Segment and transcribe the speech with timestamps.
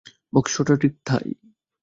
[0.33, 1.27] বক্সটা ঠিক তাই।